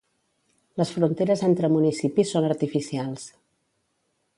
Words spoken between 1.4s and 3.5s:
entre municipis són artificials.